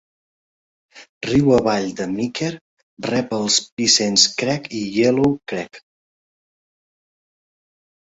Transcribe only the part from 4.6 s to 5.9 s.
i Yellow Creek.